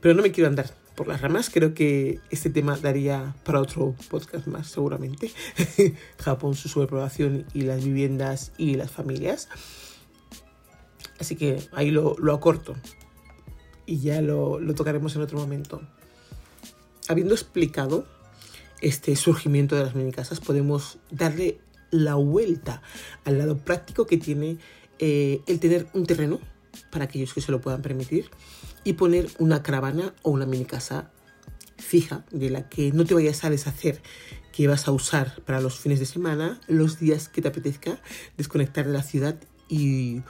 Pero 0.01 0.15
no 0.15 0.23
me 0.23 0.31
quiero 0.31 0.47
andar 0.47 0.73
por 0.95 1.09
las 1.09 1.23
ramas, 1.23 1.51
creo 1.51 1.75
que 1.75 2.21
este 2.31 2.49
tema 2.49 2.79
daría 2.79 3.35
para 3.43 3.61
otro 3.61 3.97
podcast 4.09 4.47
más 4.47 4.69
seguramente. 4.69 5.33
Japón, 6.21 6.55
su 6.55 6.69
sobrepoblación 6.69 7.45
y 7.55 7.63
las 7.63 7.85
viviendas 7.85 8.53
y 8.57 8.77
las 8.77 8.93
familias. 8.93 9.49
Así 11.21 11.37
que 11.37 11.63
ahí 11.73 11.91
lo, 11.91 12.17
acorto 12.33 12.75
y 13.87 14.01
ya 14.01 14.23
lo, 14.23 14.59
lo 14.59 14.75
tocaremos 14.75 15.15
en 15.15 15.23
otro 15.23 15.39
momento. 15.39 15.83
Habiendo 17.09 17.35
explicado 17.35 18.07
este 18.81 19.15
surgimiento 19.17 19.77
de 19.77 19.85
las 19.85 19.95
mini 19.95 20.13
casas, 20.13 20.41
podemos 20.41 20.99
darle 21.11 21.61
la 21.91 22.15
vuelta 22.15 22.83
al 23.25 23.39
lado 23.39 23.59
práctico 23.59 24.07
que 24.07 24.17
tiene 24.17 24.59
eh, 24.99 25.43
el 25.47 25.61
tener 25.61 25.89
un 25.93 26.07
terreno 26.07 26.41
para 26.91 27.05
aquellos 27.05 27.35
que 27.35 27.41
se 27.41 27.53
lo 27.53 27.61
puedan 27.61 27.83
permitir 27.83 28.31
y 28.85 28.95
poner 28.95 29.29
una 29.39 29.63
caravana 29.63 30.15
o 30.23 30.31
una 30.31 30.47
mini 30.47 30.65
casa 30.65 31.11
fija 31.77 32.25
de 32.31 32.51
la 32.51 32.69
que 32.69 32.93
no 32.93 33.05
te 33.05 33.15
vayas 33.15 33.45
a 33.45 33.51
deshacer 33.51 34.03
que 34.53 34.69
vas 34.69 34.89
a 34.89 34.93
usar 34.93 35.41
para 35.45 35.61
los 35.61 35.79
fines 35.79 36.01
de 36.01 36.07
semana, 36.07 36.61
los 36.69 36.99
días 36.99 37.29
que 37.29 37.41
te 37.43 37.49
apetezca 37.49 38.01
desconectar 38.37 38.87
de 38.87 38.93
la 38.93 39.03
ciudad 39.03 39.37
y 39.69 40.23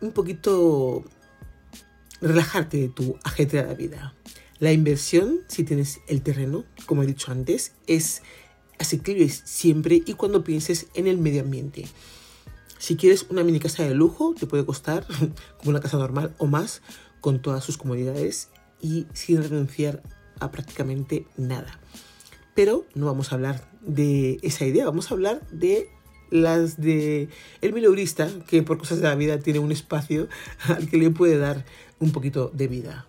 un 0.00 0.12
poquito 0.12 1.04
relajarte 2.20 2.78
de 2.78 2.88
tu 2.88 3.16
ajetreada 3.24 3.74
vida. 3.74 4.14
La 4.58 4.72
inversión, 4.72 5.40
si 5.48 5.64
tienes 5.64 6.00
el 6.08 6.22
terreno, 6.22 6.64
como 6.86 7.02
he 7.02 7.06
dicho 7.06 7.30
antes, 7.30 7.72
es 7.86 8.22
asequible 8.78 9.28
siempre 9.28 10.02
y 10.04 10.14
cuando 10.14 10.44
pienses 10.44 10.88
en 10.94 11.06
el 11.06 11.18
medio 11.18 11.42
ambiente. 11.42 11.86
Si 12.78 12.96
quieres 12.96 13.26
una 13.28 13.44
mini 13.44 13.60
casa 13.60 13.82
de 13.82 13.94
lujo, 13.94 14.34
te 14.38 14.46
puede 14.46 14.64
costar 14.64 15.06
como 15.58 15.70
una 15.70 15.80
casa 15.80 15.98
normal 15.98 16.34
o 16.38 16.46
más, 16.46 16.82
con 17.20 17.42
todas 17.42 17.64
sus 17.64 17.76
comodidades 17.76 18.50
y 18.80 19.06
sin 19.12 19.42
renunciar 19.42 20.02
a 20.40 20.50
prácticamente 20.50 21.26
nada. 21.36 21.80
Pero 22.54 22.86
no 22.94 23.06
vamos 23.06 23.30
a 23.30 23.36
hablar 23.36 23.68
de 23.82 24.38
esa 24.42 24.64
idea, 24.64 24.84
vamos 24.84 25.10
a 25.10 25.14
hablar 25.14 25.46
de 25.50 25.88
las 26.30 26.80
de 26.80 27.28
el 27.60 27.72
mileurista, 27.72 28.28
que 28.46 28.62
por 28.62 28.78
cosas 28.78 28.98
de 28.98 29.04
la 29.04 29.14
vida 29.14 29.38
tiene 29.38 29.58
un 29.58 29.72
espacio 29.72 30.28
al 30.68 30.88
que 30.88 30.96
le 30.96 31.10
puede 31.10 31.38
dar 31.38 31.64
un 31.98 32.12
poquito 32.12 32.50
de 32.54 32.68
vida. 32.68 33.06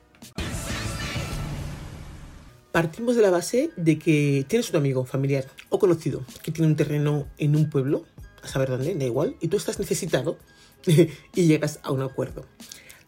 Partimos 2.71 3.15
de 3.15 3.23
la 3.23 3.31
base 3.31 3.71
de 3.77 3.97
que 3.97 4.45
tienes 4.47 4.69
un 4.69 4.75
amigo, 4.75 5.03
familiar 5.03 5.45
o 5.69 5.79
conocido 5.79 6.23
que 6.43 6.51
tiene 6.51 6.67
un 6.67 6.75
terreno 6.75 7.25
en 7.39 7.55
un 7.55 7.69
pueblo, 7.69 8.05
a 8.43 8.47
saber 8.47 8.69
dónde, 8.69 8.93
da 8.93 9.05
igual, 9.05 9.35
y 9.41 9.47
tú 9.47 9.57
estás 9.57 9.79
necesitado 9.79 10.37
y 11.35 11.47
llegas 11.47 11.79
a 11.83 11.91
un 11.91 12.01
acuerdo. 12.01 12.45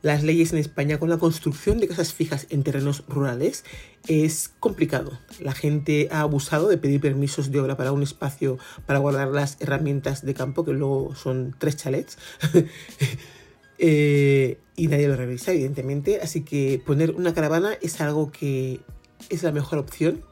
Las 0.01 0.23
leyes 0.23 0.51
en 0.51 0.57
España 0.57 0.97
con 0.97 1.09
la 1.09 1.19
construcción 1.19 1.79
de 1.79 1.87
casas 1.87 2.11
fijas 2.11 2.47
en 2.49 2.63
terrenos 2.63 3.03
rurales 3.07 3.63
es 4.07 4.49
complicado. 4.59 5.19
La 5.39 5.53
gente 5.53 6.07
ha 6.11 6.21
abusado 6.21 6.69
de 6.69 6.79
pedir 6.79 6.99
permisos 6.99 7.51
de 7.51 7.59
obra 7.59 7.77
para 7.77 7.91
un 7.91 8.01
espacio 8.01 8.57
para 8.87 8.97
guardar 8.97 9.27
las 9.27 9.57
herramientas 9.59 10.25
de 10.25 10.33
campo, 10.33 10.65
que 10.65 10.73
luego 10.73 11.13
son 11.15 11.55
tres 11.57 11.77
chalets. 11.77 12.17
Eh, 13.83 14.59
y 14.75 14.89
nadie 14.89 15.07
lo 15.07 15.15
revisa, 15.15 15.53
evidentemente. 15.53 16.19
Así 16.21 16.41
que 16.41 16.79
poner 16.85 17.15
una 17.15 17.33
caravana 17.33 17.73
es 17.81 17.99
algo 17.99 18.31
que 18.31 18.79
es 19.29 19.41
la 19.41 19.51
mejor 19.51 19.79
opción. 19.79 20.23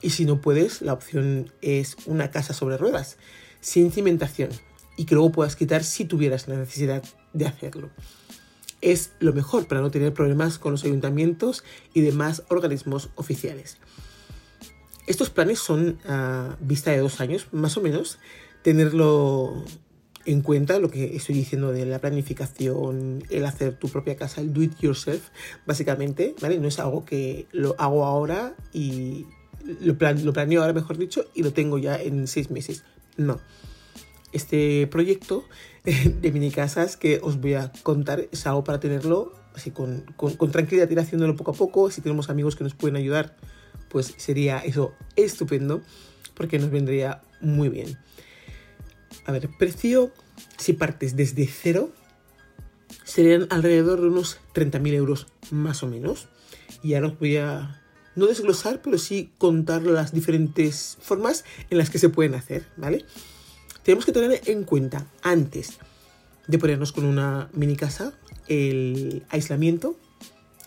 Y 0.00 0.08
si 0.08 0.24
no 0.24 0.40
puedes, 0.40 0.80
la 0.80 0.94
opción 0.94 1.52
es 1.60 1.98
una 2.06 2.30
casa 2.30 2.54
sobre 2.54 2.78
ruedas, 2.78 3.18
sin 3.60 3.92
cimentación, 3.92 4.48
y 4.96 5.04
que 5.04 5.14
luego 5.14 5.30
puedas 5.30 5.56
quitar 5.56 5.84
si 5.84 6.06
tuvieras 6.06 6.48
la 6.48 6.56
necesidad 6.56 7.04
de 7.34 7.46
hacerlo 7.46 7.90
es 8.80 9.12
lo 9.20 9.32
mejor 9.32 9.66
para 9.66 9.80
no 9.80 9.90
tener 9.90 10.12
problemas 10.12 10.58
con 10.58 10.72
los 10.72 10.84
ayuntamientos 10.84 11.64
y 11.94 12.00
demás 12.00 12.44
organismos 12.48 13.10
oficiales. 13.14 13.78
Estos 15.06 15.30
planes 15.30 15.58
son 15.58 15.98
a 16.06 16.56
vista 16.60 16.90
de 16.90 16.98
dos 16.98 17.20
años, 17.20 17.48
más 17.52 17.76
o 17.76 17.80
menos, 17.80 18.18
tenerlo 18.62 19.64
en 20.24 20.42
cuenta, 20.42 20.78
lo 20.78 20.90
que 20.90 21.16
estoy 21.16 21.34
diciendo 21.34 21.72
de 21.72 21.86
la 21.86 21.98
planificación, 21.98 23.24
el 23.30 23.44
hacer 23.46 23.76
tu 23.78 23.88
propia 23.88 24.16
casa, 24.16 24.40
el 24.40 24.52
do 24.52 24.62
it 24.62 24.78
yourself, 24.78 25.28
básicamente, 25.66 26.34
¿vale? 26.40 26.58
No 26.58 26.68
es 26.68 26.78
algo 26.78 27.04
que 27.04 27.46
lo 27.52 27.74
hago 27.78 28.04
ahora 28.04 28.54
y 28.72 29.26
lo, 29.80 29.96
lo 29.98 30.32
planeo 30.32 30.60
ahora, 30.60 30.72
mejor 30.72 30.98
dicho, 30.98 31.26
y 31.34 31.42
lo 31.42 31.52
tengo 31.52 31.78
ya 31.78 32.00
en 32.00 32.28
seis 32.28 32.50
meses. 32.50 32.84
No 33.16 33.40
este 34.32 34.86
proyecto 34.86 35.44
de 35.84 36.32
mini 36.32 36.50
casas 36.50 36.96
que 36.96 37.20
os 37.22 37.40
voy 37.40 37.54
a 37.54 37.72
contar 37.82 38.28
es 38.32 38.46
algo 38.46 38.64
para 38.64 38.80
tenerlo 38.80 39.32
así 39.54 39.70
con, 39.70 40.04
tranquilidad, 40.52 40.88
ir 40.90 41.00
haciéndolo 41.00 41.36
poco 41.36 41.52
a 41.52 41.54
poco. 41.54 41.90
Si 41.90 42.00
tenemos 42.00 42.30
amigos 42.30 42.56
que 42.56 42.64
nos 42.64 42.74
pueden 42.74 42.96
ayudar, 42.96 43.36
pues 43.88 44.14
sería 44.16 44.58
eso 44.58 44.92
estupendo 45.16 45.82
porque 46.34 46.58
nos 46.58 46.70
vendría 46.70 47.22
muy 47.40 47.68
bien. 47.68 47.98
A 49.26 49.32
ver, 49.32 49.48
precio, 49.58 50.12
si 50.56 50.72
partes 50.72 51.16
desde 51.16 51.46
cero, 51.46 51.90
serían 53.04 53.46
alrededor 53.50 54.00
de 54.00 54.08
unos 54.08 54.38
30.000 54.54 54.92
euros 54.94 55.26
más 55.50 55.82
o 55.82 55.86
menos. 55.86 56.28
Y 56.82 56.94
ahora 56.94 57.08
os 57.08 57.18
voy 57.18 57.36
a, 57.36 57.82
no 58.16 58.26
desglosar, 58.26 58.80
pero 58.82 58.96
sí 58.98 59.32
contar 59.38 59.82
las 59.82 60.12
diferentes 60.12 60.96
formas 61.00 61.44
en 61.68 61.78
las 61.78 61.90
que 61.90 61.98
se 61.98 62.08
pueden 62.08 62.34
hacer, 62.34 62.64
¿vale? 62.76 63.04
Tenemos 63.90 64.06
que 64.06 64.12
tener 64.12 64.40
en 64.46 64.62
cuenta 64.62 65.04
antes 65.20 65.80
de 66.46 66.58
ponernos 66.60 66.92
con 66.92 67.04
una 67.04 67.48
mini 67.52 67.74
casa 67.74 68.12
el 68.46 69.24
aislamiento 69.30 69.96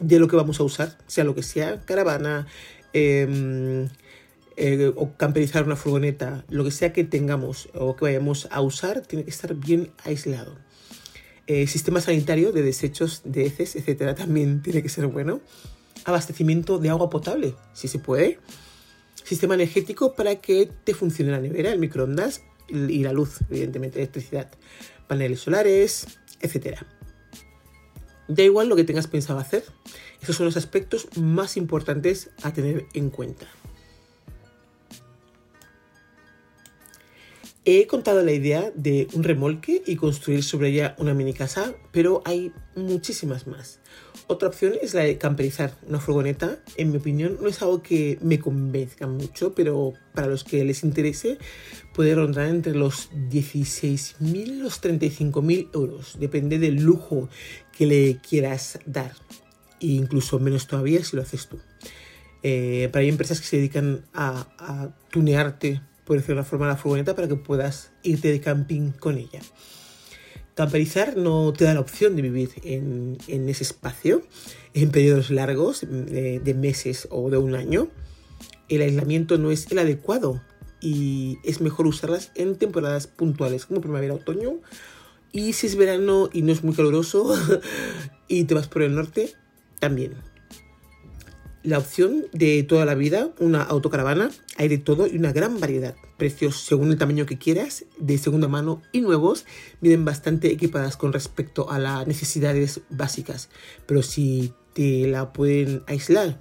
de 0.02 0.20
lo 0.20 0.28
que 0.28 0.36
vamos 0.36 0.60
a 0.60 0.64
usar, 0.64 0.98
sea 1.08 1.24
lo 1.24 1.34
que 1.34 1.42
sea, 1.42 1.80
caravana 1.86 2.48
em, 2.92 3.88
eh, 4.58 4.92
o 4.94 5.14
camperizar 5.16 5.64
una 5.64 5.78
furgoneta, 5.78 6.44
lo 6.50 6.66
que 6.66 6.72
sea 6.72 6.92
que 6.92 7.06
tengamos 7.06 7.70
o 7.74 7.96
que 7.96 8.04
vayamos 8.04 8.50
a 8.52 8.60
usar, 8.60 9.04
tiene 9.04 9.24
que 9.24 9.32
estar 9.32 9.56
bien 9.56 9.92
aislado. 10.04 10.58
Eh, 11.48 11.66
sistema 11.68 12.02
sanitario 12.02 12.52
de 12.52 12.62
desechos, 12.62 13.22
de 13.24 13.46
heces, 13.46 13.78
etcétera, 13.78 14.16
también 14.24 14.62
tiene 14.62 14.84
que 14.84 14.90
ser 14.90 15.08
bueno. 15.08 15.40
Abastecimiento 16.04 16.78
de 16.78 16.90
agua 16.90 17.10
potable, 17.10 17.56
si 17.72 17.88
se 17.88 18.00
puede. 18.00 18.38
Sistema 19.24 19.54
energético 19.54 20.14
para 20.14 20.42
que 20.42 20.70
te 20.84 20.94
funcione 20.94 21.32
la 21.32 21.40
nevera, 21.40 21.72
el 21.72 21.80
microondas 21.80 22.42
y 22.68 23.04
la 23.04 23.14
luz, 23.14 23.40
evidentemente, 23.50 24.00
electricidad, 24.00 24.52
paneles 25.08 25.42
solares, 25.42 26.08
etc. 26.42 26.80
Da 28.28 28.44
igual 28.44 28.70
lo 28.70 28.76
que 28.76 28.84
tengas 28.84 29.08
pensado 29.08 29.40
hacer, 29.40 29.64
esos 30.22 30.36
son 30.36 30.46
los 30.46 30.58
aspectos 30.58 31.08
más 31.18 31.58
importantes 31.58 32.30
a 32.44 32.54
tener 32.54 32.86
en 32.94 33.10
cuenta. 33.10 33.48
He 37.66 37.88
contado 37.88 38.22
la 38.26 38.34
idea 38.34 38.74
de 38.76 39.08
un 39.14 39.24
remolque 39.24 39.82
y 39.86 39.96
construir 39.96 40.44
sobre 40.44 40.68
ella 40.68 40.96
una 41.00 41.14
mini 41.14 41.34
casa, 41.34 41.74
pero 41.94 42.22
hay 42.26 42.52
muchísimas 42.76 43.48
más. 43.48 43.80
Otra 44.28 44.50
opción 44.50 44.74
es 44.82 44.94
la 44.94 45.04
de 45.04 45.18
camperizar 45.18 45.74
una 45.88 46.02
furgoneta. 46.02 46.60
En 46.76 46.92
mi 46.92 46.98
opinión, 46.98 47.38
no 47.42 47.48
es 47.48 47.62
algo 47.62 47.82
que 47.82 48.18
me 48.22 48.38
convenzca 48.38 49.08
mucho, 49.08 49.56
pero 49.56 49.94
para 50.14 50.28
los 50.28 50.44
que 50.44 50.66
les 50.66 50.84
interese, 50.84 51.38
puede 51.94 52.16
rondar 52.16 52.50
entre 52.50 52.76
los 52.76 53.10
16.000 53.12 54.36
y 54.36 54.46
los 54.58 54.82
35.000 54.82 55.70
euros. 55.74 56.18
Depende 56.20 56.60
del 56.60 56.84
lujo 56.84 57.30
que 57.72 57.86
le 57.86 58.18
quieras 58.18 58.80
dar. 58.86 59.14
E 59.80 59.88
incluso 59.88 60.38
menos 60.38 60.68
todavía 60.68 61.02
si 61.06 61.16
lo 61.16 61.22
haces 61.22 61.48
tú. 61.48 61.60
Eh, 62.42 62.90
para 62.92 63.04
hay 63.04 63.10
empresas 63.10 63.40
que 63.40 63.48
se 63.48 63.56
dedican 63.56 64.04
a, 64.14 64.48
a 64.60 64.90
tunearte 65.12 65.82
por 66.06 66.18
decirlo 66.18 66.36
de 66.36 66.42
una 66.42 66.50
forma, 66.50 66.68
la 66.68 66.78
furgoneta 66.78 67.16
para 67.16 67.28
que 67.28 67.36
puedas 67.36 67.92
irte 68.04 68.32
de 68.32 68.42
camping 68.42 68.92
con 68.92 69.18
ella. 69.18 69.42
Camperizar 70.56 71.18
no 71.18 71.52
te 71.54 71.66
da 71.66 71.74
la 71.74 71.80
opción 71.80 72.16
de 72.16 72.22
vivir 72.22 72.52
en, 72.64 73.18
ese 73.28 73.64
espacio 73.64 74.22
en 74.74 74.92
periodos 74.92 75.32
largos, 75.32 75.82
de, 75.82 76.56
meses 76.56 77.08
o 77.10 77.30
de 77.32 77.38
un 77.38 77.56
año. 77.56 77.90
El 78.70 78.82
aislamiento 78.82 79.38
no 79.38 79.50
es 79.50 79.72
el 79.72 79.80
adecuado 79.80 80.42
y 80.80 81.40
es 81.44 81.60
mejor 81.60 81.88
usarlas 81.88 82.32
en 82.36 82.56
temporadas 82.56 83.08
puntuales 83.08 83.66
como 83.66 83.82
primavera-otoño. 83.82 84.60
Y 85.32 85.54
si 85.54 85.66
es 85.66 85.76
verano 85.76 86.30
y 86.32 86.44
no 86.44 86.52
es 86.52 86.64
muy 86.64 86.76
caluroso 86.76 87.36
y 88.28 88.44
te 88.44 88.54
vas 88.54 88.68
por 88.68 88.84
el 88.84 88.94
norte, 88.94 89.34
también 89.80 90.14
la 91.64 91.78
opción 91.78 92.26
de 92.34 92.62
toda 92.64 92.86
la 92.86 92.94
vida, 92.94 93.30
una 93.40 93.64
autocaravana, 93.64 94.30
hay 94.58 94.68
de 94.68 94.78
todo 94.78 95.08
y 95.08 95.16
una 95.16 95.32
gran 95.32 95.60
variedad. 95.60 95.96
Precios 96.18 96.58
según 96.58 96.92
el 96.92 96.98
tamaño 96.98 97.26
que 97.26 97.38
quieras, 97.38 97.86
de 97.98 98.18
segunda 98.18 98.48
mano 98.48 98.82
y 98.92 99.02
nuevos, 99.02 99.46
vienen 99.80 100.04
bastante 100.04 100.52
equipadas 100.52 100.98
con 100.98 101.14
respecto 101.14 101.72
a 101.72 101.80
las 101.80 102.06
necesidades 102.06 102.82
básicas. 102.90 103.50
Pero 103.86 104.04
si 104.04 104.54
te 104.74 105.08
la 105.08 105.32
pueden 105.32 105.84
aislar 105.88 106.40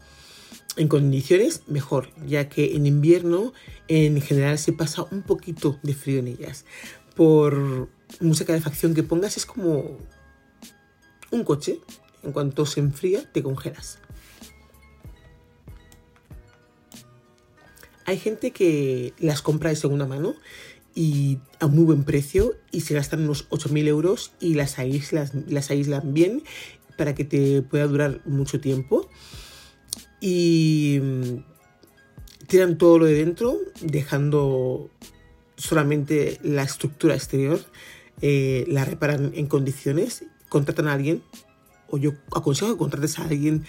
en 0.76 0.88
condiciones, 0.88 1.62
mejor, 1.68 2.08
ya 2.26 2.48
que 2.48 2.74
en 2.74 2.86
invierno 2.86 3.52
en 3.88 4.20
general 4.20 4.58
se 4.58 4.72
pasa 4.72 5.04
un 5.10 5.22
poquito 5.22 5.78
de 5.82 5.94
frío 5.94 6.18
en 6.18 6.28
ellas. 6.28 6.64
Por 7.14 7.88
mucha 8.20 8.44
calefacción 8.44 8.94
que 8.94 9.02
pongas 9.02 9.36
es 9.36 9.46
como 9.46 9.98
un 11.30 11.44
coche, 11.44 11.78
en 12.22 12.32
cuanto 12.32 12.66
se 12.66 12.80
enfría 12.80 13.30
te 13.32 13.42
congelas. 13.42 13.98
Hay 18.04 18.18
gente 18.18 18.50
que 18.50 19.14
las 19.18 19.42
compra 19.42 19.70
de 19.70 19.76
segunda 19.76 20.06
mano 20.06 20.34
y 20.94 21.38
a 21.60 21.66
muy 21.66 21.84
buen 21.84 22.04
precio 22.04 22.54
y 22.70 22.82
se 22.82 22.94
gastan 22.94 23.22
unos 23.22 23.48
8.000 23.50 23.86
euros 23.88 24.32
y 24.40 24.54
las 24.54 24.78
aíslan, 24.78 25.44
las 25.48 25.70
aíslan 25.70 26.12
bien 26.12 26.42
para 26.98 27.14
que 27.14 27.24
te 27.24 27.62
pueda 27.62 27.86
durar 27.86 28.20
mucho 28.24 28.60
tiempo. 28.60 29.08
Y 30.20 31.00
mm, 31.02 32.46
tiran 32.46 32.76
todo 32.78 32.98
lo 32.98 33.06
de 33.06 33.14
dentro, 33.14 33.58
dejando 33.80 34.90
solamente 35.56 36.38
la 36.42 36.62
estructura 36.62 37.14
exterior. 37.14 37.60
Eh, 38.20 38.64
la 38.68 38.84
reparan 38.84 39.32
en 39.34 39.46
condiciones, 39.46 40.24
contratan 40.48 40.86
a 40.86 40.92
alguien, 40.92 41.22
o 41.88 41.98
yo 41.98 42.12
aconsejo 42.34 42.72
que 42.72 42.78
contrates 42.78 43.18
a 43.18 43.24
alguien 43.24 43.64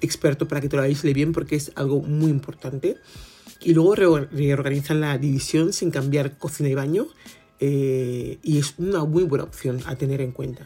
experto 0.00 0.48
para 0.48 0.60
que 0.60 0.68
te 0.68 0.76
lo 0.76 0.82
aísle 0.82 1.12
bien 1.12 1.32
porque 1.32 1.56
es 1.56 1.72
algo 1.76 2.00
muy 2.00 2.30
importante 2.30 2.96
y 3.60 3.72
luego 3.72 3.94
reorganizan 3.94 5.00
la 5.00 5.16
división 5.18 5.72
sin 5.72 5.90
cambiar 5.90 6.36
cocina 6.36 6.68
y 6.68 6.74
baño 6.74 7.06
eh, 7.60 8.38
y 8.42 8.58
es 8.58 8.74
una 8.78 9.04
muy 9.04 9.24
buena 9.24 9.44
opción 9.44 9.80
a 9.86 9.96
tener 9.96 10.20
en 10.20 10.32
cuenta. 10.32 10.64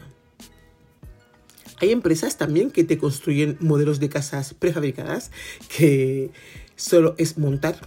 Hay 1.81 1.91
empresas 1.91 2.37
también 2.37 2.71
que 2.71 2.83
te 2.83 2.97
construyen 2.97 3.57
modelos 3.61 3.99
de 3.99 4.09
casas 4.09 4.53
prefabricadas 4.53 5.31
que 5.77 6.31
solo 6.75 7.15
es 7.17 7.37
montar 7.37 7.79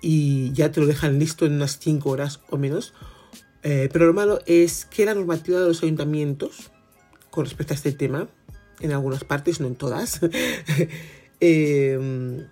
y 0.00 0.52
ya 0.52 0.72
te 0.72 0.80
lo 0.80 0.86
dejan 0.86 1.18
listo 1.18 1.44
en 1.44 1.54
unas 1.54 1.78
5 1.78 2.08
horas 2.08 2.40
o 2.48 2.56
menos. 2.56 2.94
Eh, 3.62 3.90
pero 3.92 4.06
lo 4.06 4.14
malo 4.14 4.40
es 4.46 4.86
que 4.86 5.04
la 5.04 5.14
normativa 5.14 5.60
de 5.60 5.66
los 5.66 5.82
ayuntamientos 5.82 6.70
con 7.30 7.44
respecto 7.44 7.74
a 7.74 7.76
este 7.76 7.92
tema, 7.92 8.28
en 8.80 8.92
algunas 8.92 9.24
partes, 9.24 9.60
no 9.60 9.66
en 9.66 9.76
todas, 9.76 10.20
eh, 11.40 12.46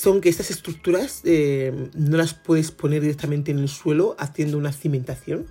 son 0.00 0.22
que 0.22 0.30
estas 0.30 0.50
estructuras 0.50 1.20
eh, 1.24 1.90
no 1.94 2.16
las 2.16 2.32
puedes 2.32 2.70
poner 2.70 3.02
directamente 3.02 3.50
en 3.50 3.58
el 3.58 3.68
suelo 3.68 4.16
haciendo 4.18 4.56
una 4.56 4.72
cimentación 4.72 5.46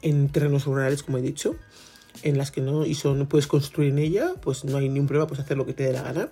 en 0.00 0.28
terrenos 0.28 0.66
rurales, 0.66 1.02
como 1.02 1.18
he 1.18 1.22
dicho, 1.22 1.56
en 2.22 2.38
las 2.38 2.52
que 2.52 2.60
no, 2.60 2.86
y 2.86 2.96
no 3.04 3.28
puedes 3.28 3.48
construir 3.48 3.90
en 3.90 3.98
ella, 3.98 4.34
pues 4.40 4.64
no 4.64 4.78
hay 4.78 4.88
ningún 4.88 5.08
problema, 5.08 5.26
puedes 5.26 5.44
hacer 5.44 5.56
lo 5.56 5.66
que 5.66 5.72
te 5.72 5.82
dé 5.82 5.92
la 5.92 6.02
gana. 6.02 6.28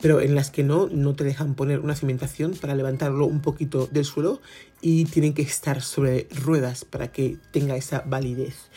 Pero 0.00 0.20
en 0.20 0.34
las 0.34 0.50
que 0.50 0.62
no, 0.62 0.88
no 0.88 1.14
te 1.14 1.24
dejan 1.24 1.54
poner 1.54 1.80
una 1.80 1.94
cimentación 1.94 2.52
para 2.52 2.74
levantarlo 2.74 3.26
un 3.26 3.42
poquito 3.42 3.86
del 3.90 4.04
suelo 4.04 4.40
y 4.80 5.04
tienen 5.06 5.34
que 5.34 5.42
estar 5.42 5.82
sobre 5.82 6.28
ruedas 6.30 6.84
para 6.84 7.08
que 7.12 7.36
tenga 7.52 7.76
esa 7.76 8.02
validez. 8.06 8.70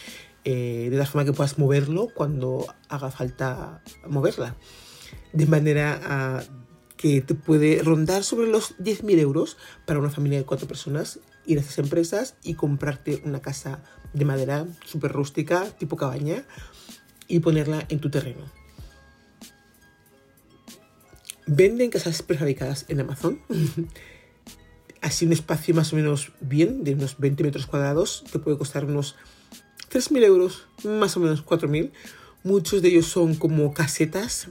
Eh, 0.46 0.90
de 0.92 0.98
tal 0.98 1.08
forma 1.08 1.26
que 1.26 1.32
puedas 1.32 1.58
moverlo 1.58 2.10
cuando 2.14 2.66
haga 2.90 3.12
falta 3.12 3.82
moverla. 4.10 4.58
De 5.32 5.46
manera 5.46 6.02
a 6.04 6.44
que 7.04 7.20
te 7.20 7.36
puede 7.36 7.84
rondar 7.84 8.24
sobre 8.24 8.48
los 8.48 8.78
10.000 8.78 9.20
euros 9.20 9.58
para 9.86 10.00
una 10.00 10.10
familia 10.10 10.38
de 10.38 10.46
cuatro 10.46 10.70
personas 10.70 11.20
ir 11.46 11.58
a 11.58 11.62
esas 11.62 11.80
empresas 11.80 12.36
y 12.44 12.54
comprarte 12.54 13.22
una 13.26 13.42
casa 13.42 13.84
de 14.14 14.24
madera 14.24 14.66
súper 14.86 15.12
rústica, 15.12 15.66
tipo 15.72 15.98
cabaña, 15.98 16.46
y 17.28 17.42
ponerla 17.42 17.86
en 17.90 18.00
tu 18.00 18.10
terreno. 18.10 18.46
Venden 21.46 21.90
casas 21.90 22.22
prefabricadas 22.22 22.86
en 22.88 23.02
Amazon. 23.02 23.42
Así 25.02 25.26
un 25.26 25.34
espacio 25.34 25.76
más 25.76 25.92
o 25.92 25.98
menos 25.98 26.32
bien, 26.40 26.86
de 26.86 26.94
unos 26.94 27.20
20 27.20 27.44
metros 27.44 27.66
cuadrados, 27.66 28.24
te 28.32 28.40
puede 28.40 28.58
costar 28.58 28.86
unos 28.86 29.18
3.000 29.92 30.24
euros, 30.24 30.68
más 30.86 31.18
o 31.18 31.20
menos 31.20 31.46
4.000. 31.46 31.92
Muchos 32.46 32.82
de 32.82 32.88
ellos 32.88 33.08
son 33.08 33.36
como 33.36 33.74
casetas 33.74 34.48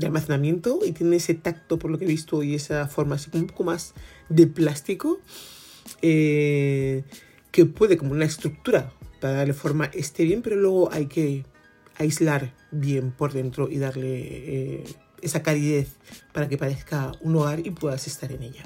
de 0.00 0.06
almacenamiento 0.06 0.80
y 0.84 0.92
tiene 0.92 1.16
ese 1.16 1.34
tacto 1.34 1.78
por 1.78 1.90
lo 1.90 1.98
que 1.98 2.04
he 2.04 2.08
visto 2.08 2.42
y 2.42 2.54
esa 2.54 2.88
forma 2.88 3.16
así 3.16 3.30
un 3.34 3.46
poco 3.46 3.64
más 3.64 3.94
de 4.28 4.46
plástico 4.46 5.20
eh, 6.02 7.04
que 7.50 7.66
puede 7.66 7.96
como 7.96 8.12
una 8.12 8.24
estructura 8.24 8.92
para 9.20 9.34
darle 9.34 9.54
forma 9.54 9.86
esté 9.86 10.24
bien 10.24 10.42
pero 10.42 10.56
luego 10.56 10.92
hay 10.92 11.06
que 11.06 11.44
aislar 11.96 12.54
bien 12.70 13.12
por 13.12 13.32
dentro 13.32 13.68
y 13.70 13.78
darle 13.78 14.18
eh, 14.18 14.84
esa 15.22 15.42
calidez 15.42 15.88
para 16.32 16.48
que 16.48 16.56
parezca 16.56 17.12
un 17.20 17.36
hogar 17.36 17.60
y 17.66 17.70
puedas 17.70 18.06
estar 18.06 18.32
en 18.32 18.42
ella. 18.42 18.64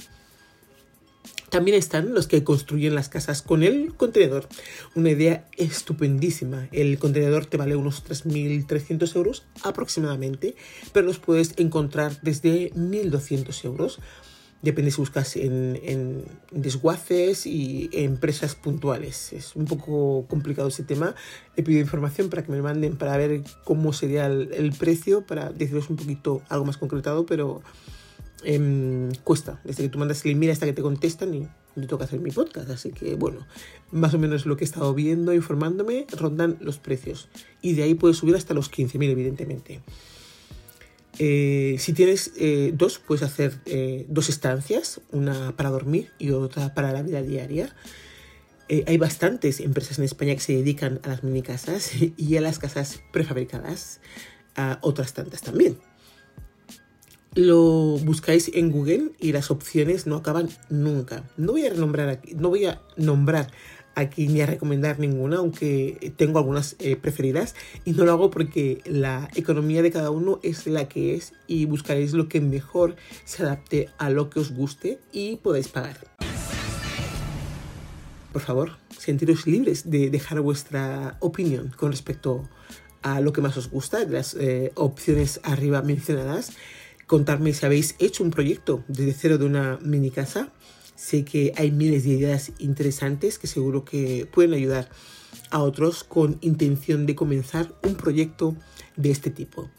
También 1.54 1.76
están 1.76 2.14
los 2.14 2.26
que 2.26 2.42
construyen 2.42 2.96
las 2.96 3.08
casas 3.08 3.40
con 3.40 3.62
el 3.62 3.94
contenedor. 3.94 4.49
Una 4.96 5.11
idea 5.11 5.44
estupendísima. 5.56 6.66
El 6.73 6.99
contenedor 6.99 7.46
te 7.46 7.56
vale 7.56 7.76
unos 7.76 8.04
3.300 8.04 9.14
euros 9.14 9.44
aproximadamente, 9.62 10.56
pero 10.92 11.06
los 11.06 11.20
puedes 11.20 11.54
encontrar 11.58 12.20
desde 12.23 12.73
1.200 12.73 13.64
euros. 13.66 14.00
Depende 14.62 14.90
si 14.90 14.96
buscas 14.96 15.37
en, 15.37 16.25
desguaces 16.50 17.46
y 17.46 17.88
empresas 17.92 18.56
puntuales. 18.56 19.32
Es 19.32 19.54
un 19.54 19.66
poco 19.66 20.26
complicado 20.26 20.66
ese 20.66 20.82
tema. 20.82 21.14
He 21.54 21.62
pedido 21.62 21.82
información 21.82 22.30
para 22.30 22.42
que 22.42 22.50
me 22.50 22.62
manden 22.62 22.96
para 22.96 23.16
ver 23.16 23.44
cómo 23.62 23.92
sería 23.92 24.26
el, 24.26 24.52
el 24.54 24.73
precio, 24.73 25.25
para 25.25 25.50
deciros 25.50 25.88
un 25.88 25.94
poquito 25.94 26.42
algo 26.49 26.64
más 26.64 26.78
concretado, 26.78 27.26
pero 27.26 27.62
Em, 28.44 29.10
cuesta. 29.24 29.60
Desde 29.64 29.84
que 29.84 29.88
tú 29.88 29.98
mandas 29.98 30.24
el 30.24 30.32
email 30.32 30.52
hasta 30.52 30.66
que 30.66 30.72
te 30.72 30.82
contestan 30.82 31.34
y 31.34 31.40
yo 31.40 31.86
tengo 31.86 31.98
que 31.98 32.04
hacer 32.04 32.20
mi 32.20 32.30
podcast. 32.30 32.68
Así 32.70 32.90
que, 32.90 33.14
bueno, 33.14 33.46
más 33.90 34.14
o 34.14 34.18
menos 34.18 34.46
lo 34.46 34.56
que 34.56 34.64
he 34.64 34.66
estado 34.66 34.92
viendo, 34.94 35.32
informándome, 35.32 36.06
rondan 36.12 36.58
los 36.60 36.78
precios. 36.78 37.28
Y 37.62 37.72
de 37.72 37.84
ahí 37.84 37.94
puedes 37.94 38.18
subir 38.18 38.36
hasta 38.36 38.54
los 38.54 38.70
15.000, 38.70 39.10
evidentemente. 39.10 39.80
Eh, 41.18 41.76
si 41.78 41.92
tienes 41.92 42.32
eh, 42.36 42.72
dos, 42.74 42.98
puedes 42.98 43.22
hacer 43.22 43.60
eh, 43.66 44.04
dos 44.08 44.28
estancias, 44.28 45.00
una 45.10 45.56
para 45.56 45.70
dormir 45.70 46.10
y 46.18 46.30
otra 46.30 46.74
para 46.74 46.92
la 46.92 47.02
vida 47.02 47.22
diaria. 47.22 47.74
hay 48.68 48.96
bastantes 48.98 49.60
empresas 49.60 49.98
en 49.98 50.04
España 50.04 50.34
que 50.34 50.40
se 50.40 50.54
dedican 50.54 51.00
a 51.04 51.08
las 51.08 51.22
mini 51.22 51.42
casas 51.42 51.92
y 52.16 52.37
a 52.37 52.40
las 52.40 52.59
casas 52.59 53.00
prefabricadas, 53.12 54.00
a 54.57 54.78
otras 54.83 55.14
tantas 55.14 55.42
también 55.42 55.76
lo 57.35 57.99
buscáis 57.99 58.51
en 58.55 58.70
Google 58.70 59.11
y 59.18 59.33
las 59.33 59.51
opciones 59.51 60.07
no 60.07 60.16
acaban 60.16 60.49
nunca. 60.70 61.25
No 61.37 61.53
voy 61.53 61.66
a 61.66 61.75
nombrar 61.75 62.09
aquí, 62.09 62.35
no 62.35 62.49
voy 62.49 62.66
a 62.66 62.81
nombrar 62.97 63.51
aquí 63.97 64.29
ni 64.29 64.40
a 64.40 64.47
recomendar 64.47 64.99
ninguna, 64.99 65.38
aunque 65.38 66.12
tengo 66.16 66.38
algunas 66.38 66.77
eh, 66.79 66.97
preferidas 66.97 67.55
y 67.85 67.92
no 67.92 68.05
lo 68.05 68.12
hago 68.12 68.31
porque 68.31 68.81
la 68.85 69.29
economía 69.35 69.83
de 69.83 69.90
cada 69.90 70.11
uno 70.11 70.40
es 70.42 70.66
la 70.66 70.88
que 70.88 71.14
es 71.14 71.33
y 71.47 71.64
buscaréis 71.66 72.12
lo 72.12 72.29
que 72.29 72.40
mejor 72.40 72.97
se 73.25 73.42
adapte 73.42 73.88
a 73.99 74.11
lo 74.11 74.31
que 74.31 74.40
os 74.40 74.53
guste 74.53 74.99
y 75.12 75.37
podáis 75.37 75.68
pagar. 75.68 75.99
Por 78.33 78.42
favor, 78.42 78.73
sentiros 78.99 79.47
libres 79.47 79.90
de 79.90 80.11
dejar 80.11 80.40
vuestra 80.40 81.16
opinión 81.20 81.73
con 81.77 81.92
respecto 81.92 82.49
a 83.03 83.20
lo 83.20 83.33
que 83.33 83.42
más 83.42 83.57
os 83.57 83.70
gusta, 83.70 84.03
las 84.05 84.35
eh, 84.35 84.73
opciones 84.75 85.40
arriba 85.44 85.83
mencionadas 85.83 86.53
contarme 87.07 87.53
si 87.53 87.67
habéis 87.67 87.95
hecho 87.99 88.25
un 88.25 88.31
proyecto 88.31 88.83
desde 88.88 89.12
cero 89.12 89.38
de 89.38 89.47
una 89.47 89.79
mini 89.83 90.11
casa. 90.11 90.53
Sé 90.97 91.25
que 91.25 91.53
hay 91.57 91.71
miles 91.71 92.03
de 92.05 92.11
ideas 92.11 92.53
interesantes 92.59 93.38
que 93.38 93.47
seguro 93.47 93.85
que 93.85 94.29
pueden 94.33 94.55
ayudar 94.55 94.88
a 95.51 95.61
otros 95.61 96.05
con 96.05 96.38
intención 96.40 97.07
de 97.07 97.14
comenzar 97.14 97.75
un 97.83 97.95
proyecto 97.95 98.57
de 98.97 99.11
este 99.11 99.31
tipo. 99.31 99.71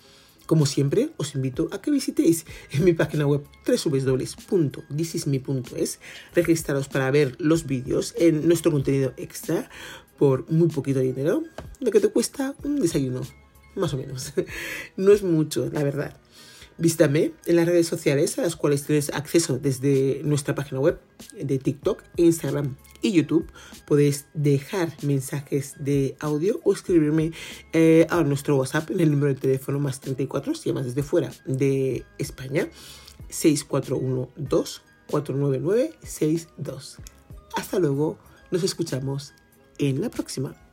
Como 0.46 0.68
siempre, 0.68 1.10
os 1.18 1.34
invito 1.34 1.68
a 1.72 1.82
que 1.82 1.90
visitéis 1.90 2.46
en 2.72 2.84
mi 2.84 2.94
página 2.94 3.26
web 3.26 3.44
www.thisisme.es, 3.66 6.00
registraros 6.36 6.88
para 6.88 7.10
ver 7.10 7.36
los 7.40 7.66
vídeos 7.66 8.14
en 8.18 8.48
nuestro 8.48 8.72
contenido 8.72 9.14
extra 9.18 9.72
por 10.20 10.48
muy 10.52 10.68
poquito 10.68 11.00
dinero, 11.00 11.42
lo 11.80 11.90
que 11.92 12.00
te 12.00 12.10
cuesta 12.10 12.54
un 12.64 12.80
desayuno, 12.80 13.22
más 13.76 13.94
o 13.94 13.98
menos. 13.98 14.34
No 14.98 15.12
es 15.12 15.24
mucho, 15.24 15.68
la 15.72 15.84
verdad. 15.84 16.16
Visítame 16.78 17.32
en 17.46 17.56
las 17.56 17.68
redes 17.68 17.88
sociales 17.88 18.38
a 18.38 18.42
las 18.42 18.58
cuales 18.58 18.84
tienes 18.84 19.10
acceso 19.14 19.58
desde 19.58 20.22
nuestra 20.24 20.56
página 20.56 20.82
web 20.82 21.00
de 21.42 21.58
TikTok, 21.58 22.04
Instagram 22.18 22.76
y 23.02 23.14
YouTube. 23.14 23.50
Podéis 23.88 24.26
dejar 24.34 24.92
mensajes 25.02 25.76
de 25.80 26.18
audio 26.20 26.60
o 26.66 26.74
escribirme 26.74 27.32
eh, 27.72 28.08
a 28.10 28.24
nuestro 28.24 28.58
WhatsApp 28.58 28.92
en 28.92 29.00
el 29.00 29.12
número 29.12 29.34
de 29.34 29.40
teléfono 29.40 29.80
más 29.80 30.02
34 30.02 30.54
si 30.54 30.70
llamas 30.70 30.86
desde 30.86 31.04
fuera 31.04 31.32
de 31.46 32.04
España 32.18 32.68
6412 33.30 34.82
499 35.08 35.94
62. 36.04 36.98
Hasta 37.56 37.80
luego, 37.80 38.18
nos 38.52 38.64
escuchamos 38.64 39.34
en 39.78 40.02
la 40.02 40.10
próxima. 40.10 40.65